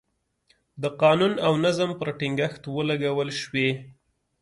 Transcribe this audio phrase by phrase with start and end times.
[0.81, 3.69] د قانون او نظم پر ټینګښت ولګول شوې.